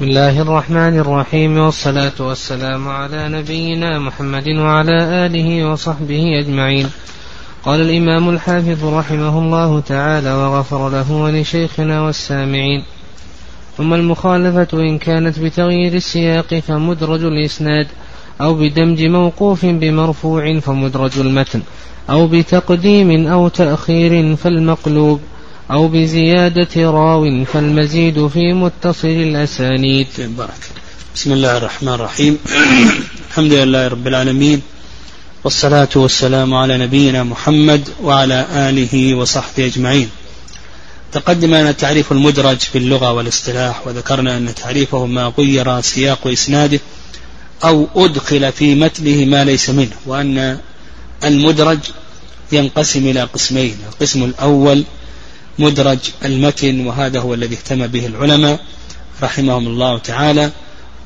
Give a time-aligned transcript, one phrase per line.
[0.00, 6.86] بسم الله الرحمن الرحيم والصلاة والسلام على نبينا محمد وعلى آله وصحبه أجمعين.
[7.64, 12.84] قال الإمام الحافظ رحمه الله تعالى وغفر له ولشيخنا والسامعين
[13.76, 17.86] ثم المخالفة إن كانت بتغيير السياق فمدرج الإسناد
[18.40, 21.62] أو بدمج موقوف بمرفوع فمدرج المتن
[22.10, 25.20] أو بتقديم أو تأخير فالمقلوب.
[25.70, 30.06] أو بزيادة راو فالمزيد في متصل الأسانيد.
[31.14, 32.38] بسم الله الرحمن الرحيم.
[33.30, 34.62] الحمد لله رب العالمين.
[35.44, 40.10] والصلاة والسلام على نبينا محمد وعلى آله وصحبه أجمعين.
[41.12, 46.80] تقدم لنا تعريف المدرج في اللغة والاصطلاح وذكرنا أن تعريفه ما غير سياق إسناده
[47.64, 50.58] أو أدخل في متنه ما ليس منه وأن
[51.24, 51.78] المدرج
[52.52, 54.84] ينقسم إلى قسمين القسم الأول
[55.60, 58.60] مدرج المتن وهذا هو الذي اهتم به العلماء
[59.22, 60.50] رحمهم الله تعالى.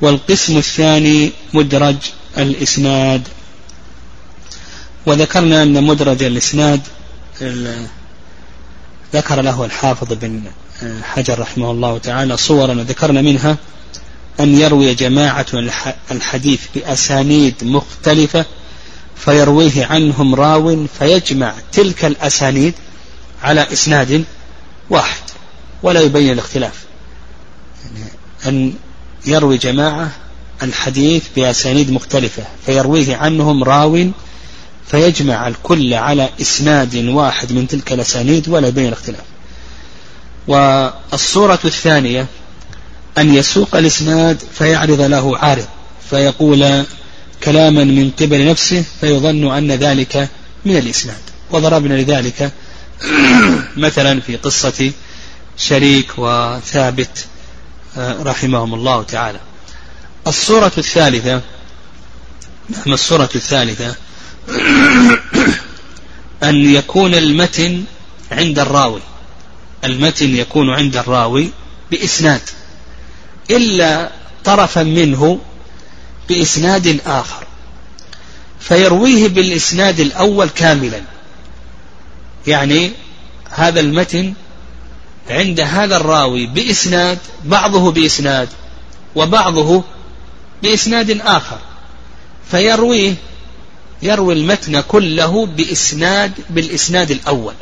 [0.00, 1.96] والقسم الثاني مدرج
[2.38, 3.22] الإسناد.
[5.06, 6.80] وذكرنا أن مدرج الإسناد
[9.14, 10.42] ذكر له الحافظ بن
[11.02, 13.56] حجر رحمه الله تعالى صورا وذكرنا منها
[14.40, 15.46] أن يروي جماعة
[16.10, 18.44] الحديث بأسانيد مختلفة
[19.16, 22.74] فيرويه عنهم راو فيجمع تلك الأسانيد
[23.42, 24.24] على إسناد
[24.90, 25.22] واحد
[25.82, 26.84] ولا يبين الاختلاف.
[27.84, 28.10] يعني
[28.46, 28.74] أن
[29.26, 30.10] يروي جماعة
[30.62, 34.10] الحديث بأسانيد مختلفة فيرويه عنهم راو
[34.86, 39.24] فيجمع الكل على إسناد واحد من تلك الأسانيد ولا يبين الاختلاف.
[40.48, 42.26] والصورة الثانية
[43.18, 45.66] أن يسوق الإسناد فيعرض له عارض
[46.10, 46.84] فيقول
[47.42, 50.28] كلاما من قبل نفسه فيظن أن ذلك
[50.64, 51.20] من الإسناد.
[51.50, 52.52] وضربنا لذلك
[53.76, 54.92] مثلا في قصة
[55.56, 57.26] شريك وثابت
[57.96, 59.40] آه، رحمهم الله تعالى.
[60.26, 61.40] الصورة الثالثة
[62.68, 63.96] نعم الصورة الثالثة.
[66.42, 67.84] أن يكون المتن
[68.32, 69.00] عند الراوي.
[69.84, 71.50] المتن يكون عند الراوي
[71.90, 72.40] بإسناد.
[73.50, 74.10] إلا
[74.44, 75.40] طرفا منه
[76.28, 77.46] بإسناد آخر.
[78.60, 81.02] فيرويه بالإسناد الأول كاملا.
[82.46, 82.90] يعني
[83.50, 84.34] هذا المتن
[85.30, 88.48] عند هذا الراوي بإسناد بعضه بإسناد
[89.16, 89.84] وبعضه
[90.62, 91.58] بإسناد آخر.
[92.50, 93.14] فيرويه
[94.02, 97.54] يروي المتن كله بإسناد بالإسناد الأول.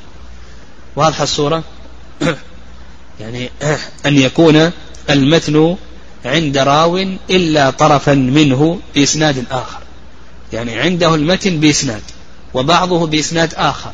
[0.97, 1.65] واضحة الصورة؟
[3.21, 3.51] يعني
[4.07, 4.71] أن يكون
[5.11, 5.77] المتن
[6.25, 6.97] عند راو
[7.31, 9.79] إلا طرفا منه بإسناد آخر.
[10.53, 12.03] يعني عنده المتن بإسناد
[12.55, 13.93] وبعضه بإسناد آخر.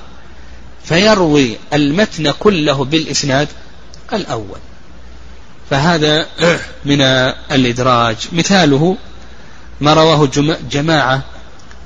[0.85, 3.49] فيروي المتن كله بالإسناد
[4.13, 4.59] الأول.
[5.71, 6.27] فهذا
[6.85, 7.01] من
[7.53, 8.17] الإدراج.
[8.33, 8.97] مثاله
[9.81, 10.29] ما رواه
[10.71, 11.23] جماعة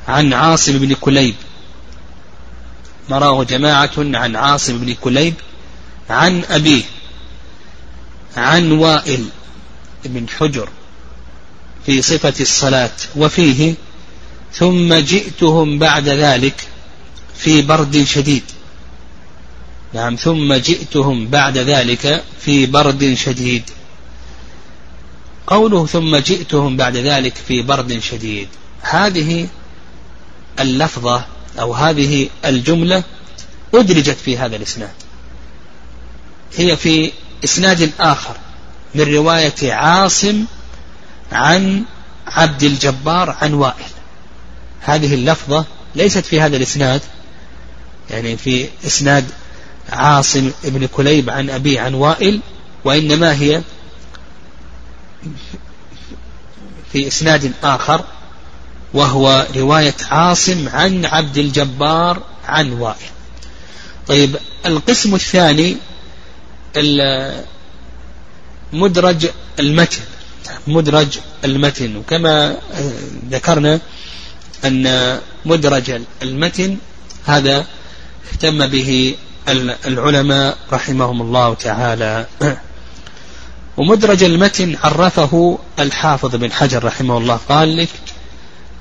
[0.09, 1.35] عن عاصم بن كليب.
[3.09, 5.35] ما رواه جماعة عن عاصم بن كليب
[6.11, 6.83] عن أبيه
[8.37, 9.25] عن وائل
[10.05, 10.69] بن حجر
[11.87, 13.75] في صفة الصلاة وفيه
[14.55, 16.67] ثم جئتهم بعد ذلك
[17.37, 18.43] في برد شديد.
[19.95, 23.71] نعم ثم جئتهم بعد ذلك في برد شديد.
[25.47, 28.49] قوله ثم جئتهم بعد ذلك في برد شديد
[28.81, 29.49] هذه
[30.61, 31.25] اللفظة
[31.61, 33.05] أو هذه الجملة
[33.75, 34.95] أدرجت في هذا الإسناد.
[36.57, 37.13] هي في
[37.45, 38.37] إسناد آخر
[38.95, 40.45] من رواية عاصم
[41.33, 41.85] عن
[42.27, 43.93] عبد الجبار عن وائل.
[44.81, 45.65] هذه اللفظة
[45.95, 47.01] ليست في هذا الإسناد
[48.11, 49.25] يعني في إسناد
[49.89, 52.41] عاصم بن كليب عن أبي عن وائل
[52.85, 53.63] وإنما هي
[56.93, 58.05] في إسناد آخر
[58.95, 63.11] وهو رواية عاصم عن عبد الجبار عن وائل.
[64.09, 65.77] طيب القسم الثاني
[68.73, 69.27] مدرج
[69.61, 70.01] المتن
[70.67, 71.97] مدرج المتن.
[71.97, 72.57] وكما
[73.31, 73.81] ذكرنا
[74.65, 76.77] أن مدرج المتن
[77.27, 77.67] هذا
[78.33, 79.15] اهتم به
[79.87, 82.27] العلماء رحمهم الله تعالى.
[83.77, 87.41] ومدرج المتن عرفه الحافظ بن حجر رحمه الله.
[87.49, 87.89] قال لك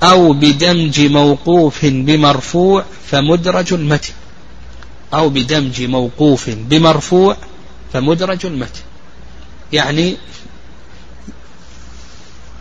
[0.02, 4.12] أو بدمج موقوف بمرفوع فمدرج المتن.
[5.14, 7.36] أو بدمج موقوف بمرفوع
[7.92, 8.80] فمدرج المتن.
[9.72, 10.16] يعني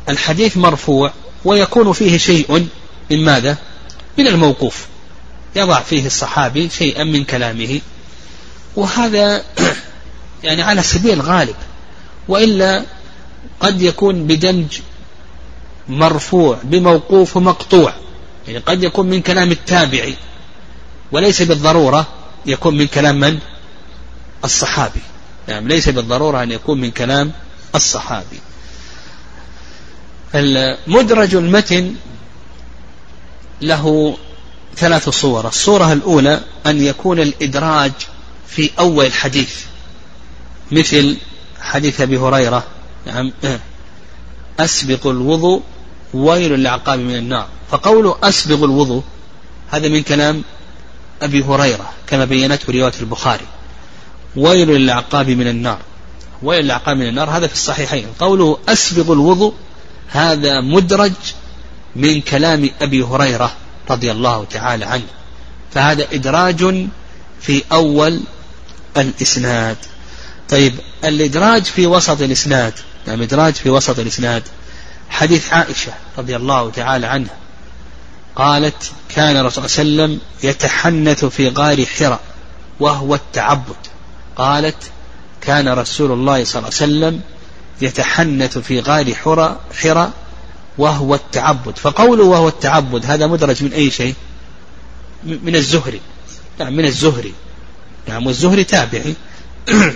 [0.09, 1.11] الحديث مرفوع
[1.45, 2.67] ويكون فيه شيء
[3.11, 3.57] من ماذا؟
[4.17, 4.85] من الموقوف.
[5.55, 7.81] يضع فيه الصحابي شيئا من كلامه.
[8.75, 9.43] وهذا
[10.43, 11.55] يعني على سبيل الغالب.
[12.27, 12.85] وإلا
[13.59, 14.79] قد يكون بدمج
[15.89, 17.93] مرفوع بموقوف ومقطوع.
[18.47, 20.15] يعني قد يكون من كلام التابعي.
[21.11, 22.07] وليس بالضرورة
[22.45, 23.39] يكون من كلام من؟
[24.43, 25.01] الصحابي.
[25.47, 27.31] يعني ليس بالضرورة أن يكون من كلام
[27.75, 28.39] الصحابي.
[30.35, 31.95] المدرج المتن
[33.61, 34.17] له
[34.77, 35.47] ثلاث صور.
[35.47, 37.91] الصورة الأولى أن يكون الإدراج
[38.47, 39.55] في أول الحديث
[40.71, 41.17] مثل
[41.61, 42.63] حديث أبي هريرة.
[43.05, 43.31] نعم.
[44.59, 45.61] أسبق الوضوء
[46.13, 47.47] ويل للعقاب من النار.
[47.71, 49.03] فقول أسبغ الوضوء
[49.69, 50.43] هذا من كلام
[51.21, 53.45] أبي هريرة كما بينته رواية البخاري.
[54.35, 55.79] ويل للعقاب من النار.
[56.43, 58.07] ويل للعقاب من النار هذا في الصحيحين.
[58.19, 59.53] قوله أسبغ الوضوء
[60.07, 61.11] هذا مدرج
[61.95, 63.51] من كلام أبي هريرة.
[63.89, 65.07] رضي الله تعالى عنه.
[65.73, 66.87] فهذا إدراج
[67.41, 68.21] في أول
[68.97, 69.77] الإسناد.
[70.49, 70.73] طيب
[71.03, 72.73] الإدراج في وسط الإسناد.
[73.07, 74.43] نعم إدراج في وسط الإسناد.
[75.09, 77.35] حديث عائشة رضي الله تعالى عنها.
[78.35, 80.19] قالت كان الرسول صلى الله عليه وسلم
[80.49, 82.19] يتحنث في غار حراء
[82.79, 83.75] وهو التعبد.
[84.35, 84.77] قالت
[85.41, 87.21] كان رسول الله صلى الله عليه وسلم
[87.81, 90.11] يتحنث في غار حراء حراء
[90.77, 91.77] وهو التعبد.
[91.77, 94.15] فقوله وهو التعبد هذا مدرج من أي شيء؟
[95.23, 96.01] من الزهري.
[96.59, 97.33] نعم من الزهري.
[98.07, 99.15] نعم والزهري تابعي.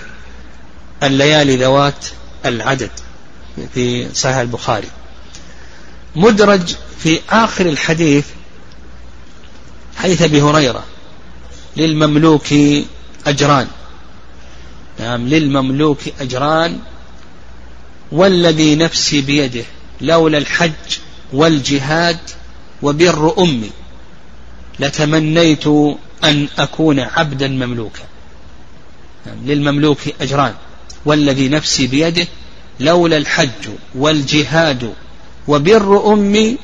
[1.03, 2.05] الليالي ذوات
[2.45, 2.91] العدد
[3.73, 4.87] في صحيح البخاري.
[6.15, 8.25] مدرج في آخر الحديث
[9.97, 10.83] حديث أبي هريرة.
[11.77, 12.47] للمملوك
[13.27, 13.67] أجران.
[14.99, 16.79] نعم للمملوك أجران
[18.11, 19.65] والذي نفسي بيده.
[20.01, 20.71] لولا الحج
[21.33, 22.17] والجهاد
[22.81, 23.71] وبر أمي
[24.79, 25.67] لتمنيت
[26.23, 28.03] أن أكون عبدا مملوكا.
[29.25, 30.53] نعم للمملوك أجران.
[31.05, 32.27] والذي نفسي بيده
[32.79, 34.93] لولا الحج والجهاد
[35.47, 36.57] وبر أمي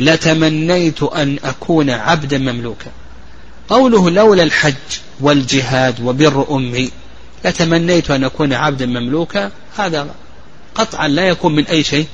[0.00, 2.90] لتمنيت أن أكون عبدا مملوكا.
[3.68, 4.74] قوله لولا الحج
[5.20, 6.90] والجهاد وبر أمي
[7.44, 10.14] لتمنيت أن أكون عبدا مملوكا هذا
[10.74, 12.06] قطعا لا يكون من أي شيء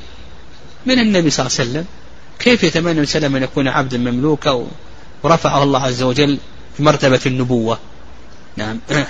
[0.86, 1.84] من النبي صلى الله عليه وسلم؟
[2.38, 4.66] كيف يتمنى وسلم أن يكون عبدا مملوكا
[5.22, 6.38] ورفعه الله عز وجل
[6.76, 7.78] في مرتبة النبوة؟
[8.56, 8.80] نعم.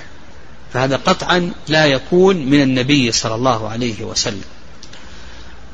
[0.72, 4.44] فهذا قطعا لا يكون من النبي صلى الله عليه وسلم.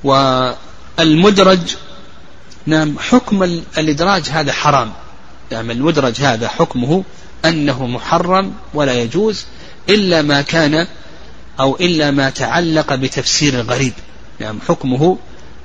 [0.04, 1.76] والمدرج
[2.66, 3.42] نعم حكم
[3.78, 4.92] الإدراج هذا حرام.
[5.52, 7.04] نعم المدرج هذا حكمه
[7.44, 9.44] أنه محرم ولا يجوز
[9.88, 10.86] إلا ما كان
[11.60, 13.92] أو إلا ما تعلق بتفسير الغريب
[14.40, 15.18] نعم حكمه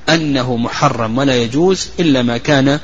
[0.09, 2.79] أنه محرم ولا يجوز إلا ما كان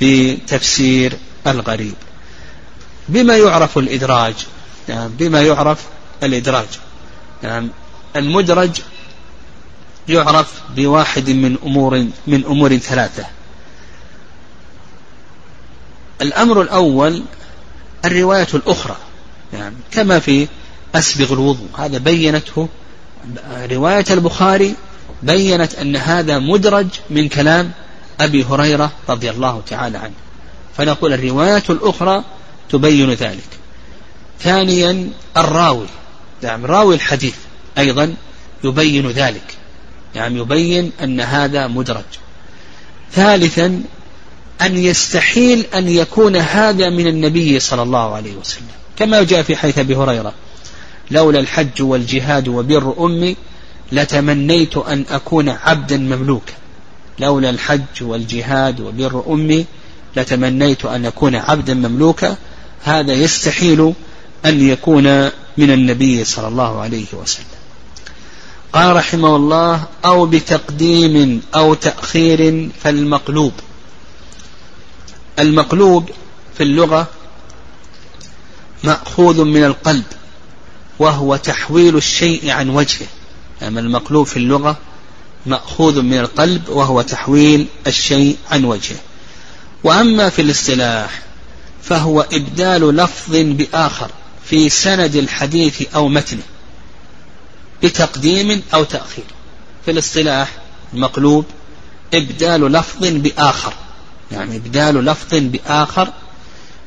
[0.00, 1.12] بتفسير
[1.46, 1.94] الغريب.
[3.08, 4.34] بما يعرف الإدراج
[4.88, 5.84] نعم بما يعرف
[6.22, 6.66] الإدراج.
[7.42, 7.68] نعم
[8.16, 8.80] المدرج
[10.08, 13.26] يعرف بواحد من أمور من أمور ثلاثة.
[16.22, 17.22] الأمر الأول
[18.04, 18.96] الرواية الأخرى
[19.52, 20.48] يعني كما في
[20.94, 21.68] أسبغ الوضوء.
[21.78, 22.68] هذا بينته
[23.48, 24.74] رواية البخاري
[25.22, 27.70] بينت أن هذا مدرج من كلام
[28.20, 30.14] أبي هريرة رضي الله تعالى عنه.
[30.76, 32.24] فنقول الرواية الأخرى
[32.70, 33.48] تبين ذلك.
[34.40, 35.86] ثانيا الراوي.
[36.42, 37.34] نعم راوي الحديث
[37.78, 38.14] أيضا
[38.64, 39.54] يبين ذلك.
[40.14, 42.04] يعني يبين أن هذا مدرج.
[43.12, 43.82] ثالثا
[44.62, 48.66] أن يستحيل أن يكون هذا من النبي صلى الله عليه وسلم.
[48.96, 50.32] كما جاء في حيث أبي هريرة
[51.10, 53.36] لولا الحج والجهاد وبر أمي
[53.92, 56.52] لتمنيت أن أكون عبدا مملوكا.
[57.18, 59.66] لولا الحج والجهاد وبر أمي
[60.16, 62.36] لتمنيت أن أكون عبدا مملوكا.
[62.82, 63.92] هذا يستحيل
[64.44, 65.24] أن يكون
[65.58, 67.46] من النبي صلى الله عليه وسلم.
[68.72, 73.52] قال رحمه الله أو بتقديم أو تأخير فالمقلوب.
[75.38, 76.10] المقلوب
[76.56, 77.08] في اللغة
[78.84, 80.04] مأخوذ من القلب
[80.98, 83.06] وهو تحويل الشيء عن وجهه.
[83.62, 84.76] أما المقلوب في اللغة
[85.46, 88.96] مأخوذ من القلب وهو تحويل الشيء عن وجهه.
[89.84, 91.22] وأما في الاصطلاح
[91.82, 94.10] فهو إبدال لفظ بآخر
[94.44, 96.42] في سند الحديث أو متنه
[97.82, 99.24] بتقديم أو تأخير.
[99.84, 100.48] في الاصطلاح
[100.94, 101.44] المقلوب
[102.14, 103.72] إبدال لفظ بآخر
[104.32, 106.12] يعني إبدال لفظ بآخر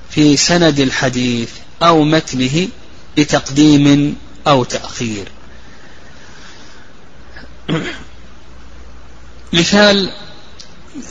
[0.10, 1.50] في سند الحديث
[1.84, 2.68] أو متنه
[3.18, 4.16] بتقديم
[4.48, 5.28] أو تأخير.
[9.54, 10.12] مثال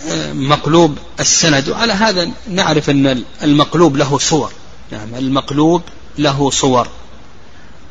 [0.08, 1.68] آه، مقلوب السند.
[1.68, 4.52] وعلى هذا نعرف أن المقلوب له صور.
[4.92, 5.82] نعم المقلوب
[6.18, 6.88] له صور.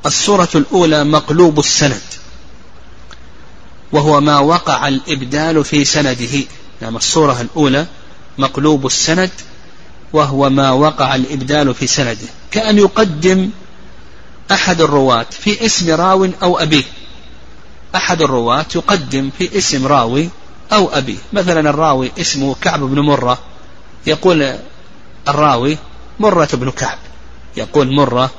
[0.05, 2.01] الصورة الأولى مقلوب السند.
[3.91, 6.43] وهو ما وقع الإبدال في سنده.
[6.81, 7.85] نعم الصورة الأولى
[8.37, 9.31] مقلوب السند
[10.13, 12.27] وهو ما وقع الإبدال في سنده.
[12.51, 13.49] كأن يقدم
[14.51, 16.83] أحد الرواة في اسم راو أو أبيه.
[17.95, 20.29] أحد الرواة يقدم في اسم راوي
[20.73, 23.39] أو أبيه مثلا الراوي اسمه كعب بن مرة.
[24.07, 24.55] يقول
[25.27, 25.77] الراوي
[26.19, 26.97] مرة بن كعب.
[27.57, 28.31] يقول مرة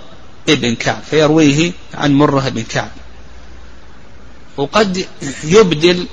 [0.49, 1.02] ابن كعب.
[1.11, 2.90] فيرويه عن مرة بن كعب.
[4.57, 5.07] وقد
[5.45, 6.07] يبدل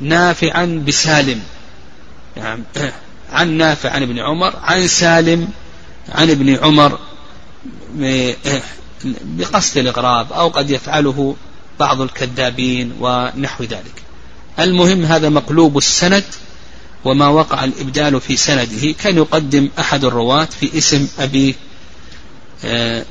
[0.00, 1.42] نافعا بسالم.
[2.36, 2.62] يعني
[3.32, 5.48] عن نافع عن ابن عمر عن سالم
[6.08, 6.98] عن ابن عمر
[9.24, 11.36] بقصد الإغراب أو قد يفعله
[11.80, 14.02] بعض الكذابين ونحو ذلك.
[14.58, 16.24] المهم هذا مقلوب السند
[17.04, 18.92] وما وقع الإبدال في سنده.
[19.02, 21.54] كان يقدم أحد الرواة في اسم أبيه
[22.64, 23.04] آه،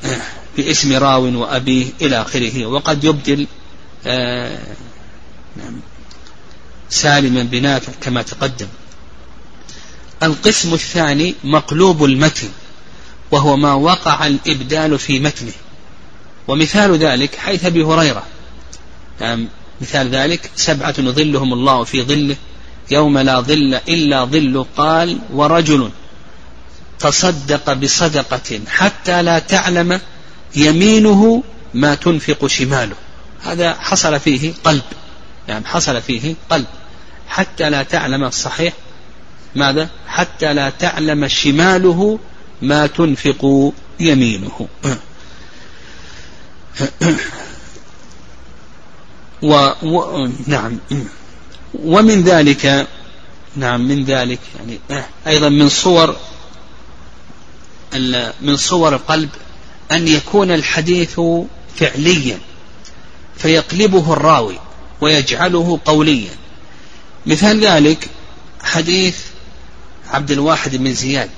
[0.55, 2.65] في اسم راو وأبيه إلى آخره.
[2.65, 3.47] وقد يبدل
[4.07, 4.59] آه،
[5.57, 5.79] نعم،
[6.89, 8.67] سالما بنافع كما تقدم.
[10.23, 12.49] القسم الثاني مقلوب المتن
[13.31, 15.51] وهو ما وقع الإبدال في متنه.
[16.47, 18.23] ومثال ذلك حيث أبي هريرة.
[19.21, 19.47] يعني
[19.81, 22.35] مثال ذلك سبعة يظلهم الله في ظله
[22.91, 25.91] يوم لا ظل إلا ظل قال ورجل
[26.99, 30.01] تصدق بصدقة حتى لا تعلم
[30.55, 32.95] يمينه ما تنفق شماله.
[33.43, 34.83] هذا حصل فيه قلب.
[35.47, 36.65] يعني حصل فيه قلب.
[37.27, 38.73] حتى لا تعلم الصحيح
[39.55, 42.19] ماذا؟ حتى لا تعلم شماله
[42.61, 44.67] ما تنفق يمينه.
[49.41, 50.79] و, و نعم.
[51.73, 52.87] ومن ذلك
[53.55, 54.79] نعم من ذلك يعني
[55.27, 56.15] أيضا من صور
[58.41, 59.29] من صور القلب
[59.91, 61.19] أن يكون الحديث
[61.75, 62.39] فعليا
[63.37, 64.59] فيقلبه الراوي
[65.01, 66.31] ويجعله قوليا.
[67.25, 68.09] مثال ذلك
[68.63, 69.17] حديث
[70.09, 71.29] عبد الواحد بن زياد.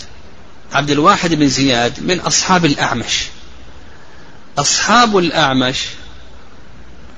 [0.73, 3.23] عبد الواحد بن زياد من أصحاب الأعمش.
[4.57, 5.77] أصحاب الأعمش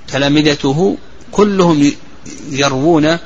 [0.07, 0.97] تلامذته
[1.31, 1.91] كلهم
[2.49, 3.17] يروون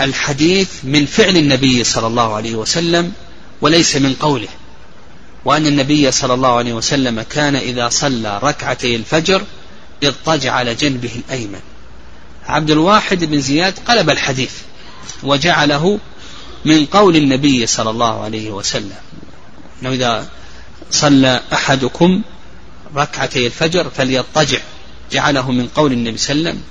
[0.00, 3.12] الحديث من فعل النبي صلى الله عليه وسلم
[3.60, 4.48] وليس من قوله.
[5.44, 9.42] وأن النبي صلى الله عليه وسلم كان إذا صلى ركعتي الفجر
[10.04, 11.60] اضطجع على جنبه الأيمن.
[12.46, 14.52] عبد الواحد بن زياد قلب الحديث
[15.22, 15.98] وجعله
[16.64, 18.96] من قول النبي صلى الله عليه وسلم.
[19.82, 20.28] أنه إذا
[20.90, 22.22] صلى أحدكم
[22.96, 24.58] ركعتي الفجر فليضطجع.
[25.12, 26.62] جعله من قول النبي صلى الله عليه وسلم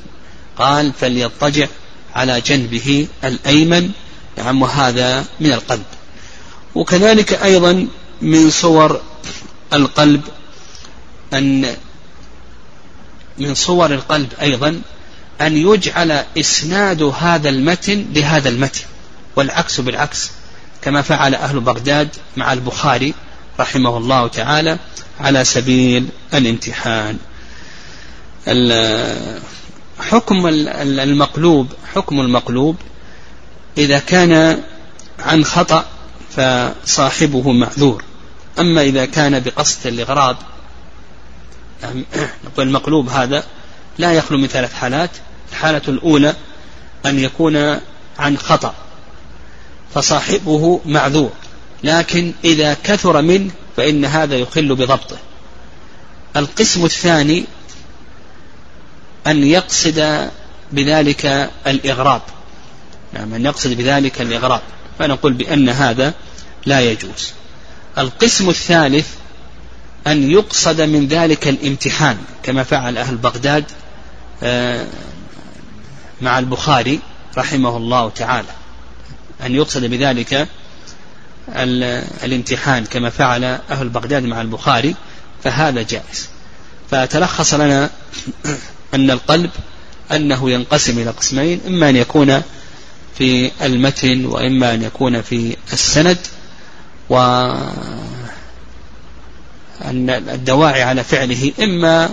[0.57, 1.67] قال فليضطجع
[2.15, 3.91] على جنبه الأيمن
[4.37, 5.85] نعم وهذا من القلب.
[6.75, 7.87] وكذلك أيضا
[8.21, 9.01] من صور
[9.73, 10.21] القلب
[11.33, 11.75] أن
[13.37, 14.81] من صور القلب أيضا
[15.41, 18.81] أن يجعل إسناد هذا المتن لهذا المتن
[19.35, 20.31] والعكس بالعكس
[20.81, 23.13] كما فعل أهل بغداد مع البخاري
[23.59, 24.77] رحمه الله تعالى
[25.19, 27.17] على سبيل الامتحان.
[29.99, 32.75] حكم المقلوب حكم المقلوب
[33.77, 34.63] إذا كان
[35.19, 35.85] عن خطأ
[36.31, 38.03] فصاحبه معذور.
[38.59, 40.37] أما إذا كان بقصد الإغراض
[42.59, 43.43] المقلوب هذا
[43.97, 45.09] لا يخلو من ثلاث حالات.
[45.51, 46.35] الحالة الأولى
[47.05, 47.79] أن يكون
[48.19, 48.73] عن خطأ
[49.93, 51.31] فصاحبه معذور.
[51.85, 55.17] لكن إذا كثر منه فإن هذا يخل بضبطه.
[56.37, 57.45] القسم الثاني
[59.27, 60.29] أن يقصد
[60.71, 62.21] بذلك الإغراب
[63.13, 64.61] نعم أن يقصد بذلك الإغراب
[64.99, 66.13] فنقول بأن هذا
[66.65, 67.33] لا يجوز.
[67.97, 69.07] القسم الثالث
[70.07, 73.65] أن يقصد من ذلك الامتحان كما فعل أهل بغداد
[74.43, 74.87] آه،
[76.21, 76.99] مع البخاري
[77.37, 78.51] رحمه الله تعالى.
[79.45, 80.47] أن يقصد بذلك
[82.23, 84.95] الامتحان كما فعل أهل بغداد مع البخاري
[85.43, 86.29] فهذا جائز.
[86.91, 87.89] فتلخص لنا
[88.93, 89.49] أن القلب
[90.11, 92.41] أنه ينقسم إلى قسمين إما أن يكون
[93.17, 96.17] في المتن وإما أن يكون في السند
[97.09, 97.17] و
[99.85, 102.09] أن الدواعي على فعله إما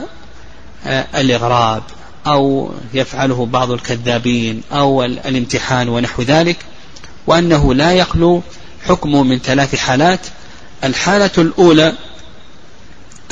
[1.15, 1.83] الإغراب
[2.27, 6.57] أو يفعله بعض الكذابين أو الامتحان ونحو ذلك
[7.27, 8.43] وأنه لا يخلو
[8.89, 10.21] حكمه من ثلاث حالات.
[10.85, 11.95] الحالة الأولى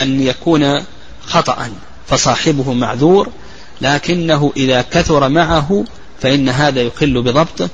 [0.03, 0.85] أن يكون
[1.27, 1.71] خطأ
[2.09, 3.29] فصاحبه معذور
[3.81, 5.85] لكنه إذا كثر معه
[6.21, 7.69] فإن هذا يخل بضبطه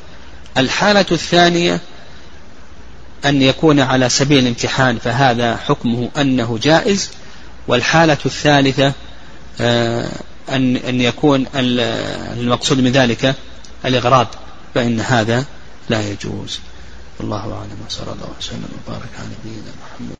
[0.56, 1.80] الحالة الثانية
[3.24, 7.10] أن يكون على سبيل الامتحان فهذا حكمه أنه جائز.
[7.68, 8.92] والحالة الثالثة
[9.60, 10.08] آه،
[10.48, 13.34] أن أن يكون المقصود من ذلك
[13.84, 14.26] الإغراض
[14.74, 15.44] فإن هذا
[15.88, 16.58] لا يجوز.
[17.20, 20.16] والله أعلم وصلى الله وسلم وبارك على نبينا محمد.